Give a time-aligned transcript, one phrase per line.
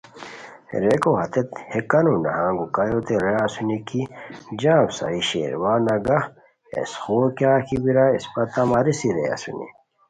[0.83, 4.01] ریکو ہتیت ہے کانو نہنگ کایوتے رے اسونی کی
[4.61, 6.17] جام صحیح شیر، وا نگہ
[6.71, 9.67] ہیس خور کیاغ کی بیرائے اسپہ تہ ماریسی رے اسونی